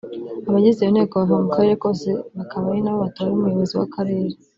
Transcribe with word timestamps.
Abagize 0.47 0.79
iyo 0.81 0.91
nteko 0.93 1.13
bava 1.19 1.35
mu 1.43 1.49
karere 1.55 1.75
kose 1.83 2.07
bakaba 2.37 2.65
ari 2.71 2.81
na 2.83 2.91
bo 2.93 2.97
batora 3.03 3.29
umuyobozi 3.33 3.73
w’akarere 3.79 4.35